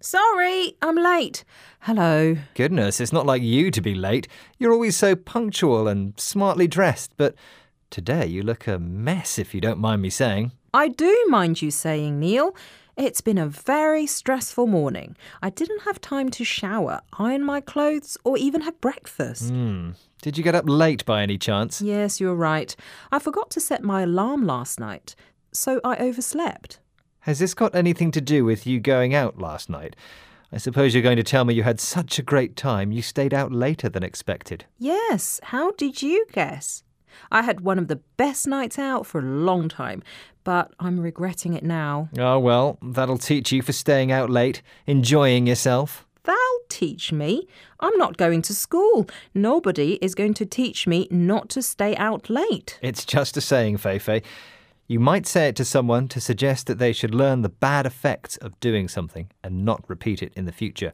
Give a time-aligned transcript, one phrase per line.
[0.00, 1.44] Sorry, I'm late.
[1.80, 2.34] Hello.
[2.54, 4.26] Goodness, it's not like you to be late.
[4.58, 7.34] You're always so punctual and smartly dressed, but
[7.90, 10.52] today you look a mess if you don't mind me saying.
[10.72, 12.54] I do mind you saying, Neil.
[12.96, 15.16] It's been a very stressful morning.
[15.42, 19.50] I didn't have time to shower, iron my clothes, or even have breakfast.
[19.50, 19.90] Hmm.
[20.22, 21.82] Did you get up late by any chance?
[21.82, 22.74] Yes, you're right.
[23.12, 25.14] I forgot to set my alarm last night,
[25.52, 26.78] so I overslept.
[27.20, 29.94] Has this got anything to do with you going out last night?
[30.50, 33.34] I suppose you're going to tell me you had such a great time you stayed
[33.34, 34.64] out later than expected.
[34.78, 36.82] Yes, how did you guess?
[37.30, 40.02] I had one of the best nights out for a long time,
[40.44, 42.08] but I'm regretting it now.
[42.18, 46.06] Oh, well, that'll teach you for staying out late, enjoying yourself.
[46.22, 47.46] That'll teach me.
[47.80, 49.08] I'm not going to school.
[49.34, 52.78] Nobody is going to teach me not to stay out late.
[52.82, 54.22] It's just a saying, Feifei.
[54.88, 58.36] You might say it to someone to suggest that they should learn the bad effects
[58.36, 60.92] of doing something and not repeat it in the future.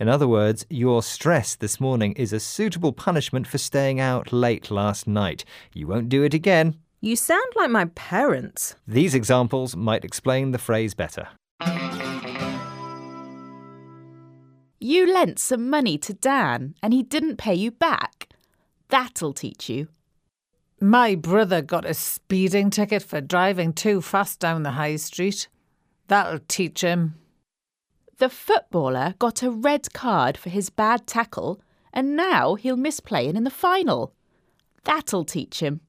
[0.00, 4.70] In other words, your stress this morning is a suitable punishment for staying out late
[4.70, 5.44] last night.
[5.72, 6.74] You won't do it again.
[7.00, 8.74] You sound like my parents.
[8.88, 11.28] These examples might explain the phrase better.
[14.80, 18.28] You lent some money to Dan and he didn't pay you back.
[18.88, 19.88] That'll teach you.
[20.80, 25.48] My brother got a speeding ticket for driving too fast down the high street.
[26.08, 27.14] That'll teach him.
[28.18, 31.60] The footballer got a red card for his bad tackle
[31.92, 34.12] and now he'll miss playing in the final.
[34.84, 35.80] That'll teach him.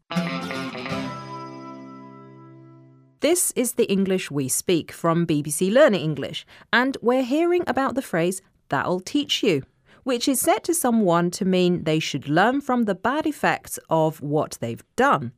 [3.19, 8.01] This is the English we speak from BBC Learning English, and we're hearing about the
[8.01, 9.63] phrase that'll teach you,
[10.03, 14.21] which is said to someone to mean they should learn from the bad effects of
[14.21, 15.31] what they've done.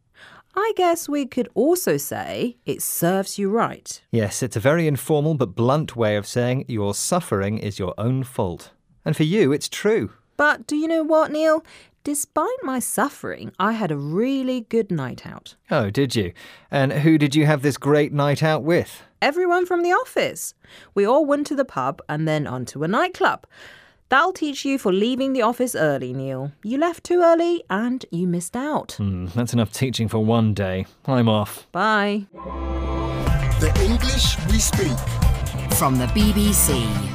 [0.59, 4.01] I guess we could also say it serves you right.
[4.09, 8.23] Yes, it's a very informal but blunt way of saying your suffering is your own
[8.23, 8.72] fault.
[9.06, 10.13] And for you, it's true.
[10.35, 11.63] But do you know what, Neil?
[12.03, 15.53] Despite my suffering, I had a really good night out.
[15.69, 16.34] Oh, did you?
[16.72, 19.03] And who did you have this great night out with?
[19.22, 20.56] Everyone from the office.
[20.95, 23.45] We all went to the pub and then on to a nightclub.
[24.09, 26.51] That'll teach you for leaving the office early, Neil.
[26.63, 28.94] You left too early and you missed out.
[28.94, 30.85] Hmm, that's enough teaching for one day.
[31.06, 31.68] I'm off.
[31.72, 32.28] Bye.
[33.59, 34.97] The English we speak.
[35.78, 37.06] From the BBC.